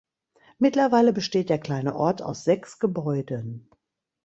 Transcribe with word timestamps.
Mittlerweile 0.57 1.13
besteht 1.13 1.51
der 1.51 1.59
kleine 1.59 1.95
Ort 1.95 2.23
aus 2.23 2.43
sechs 2.43 2.79
Gebäuden. 2.79 3.69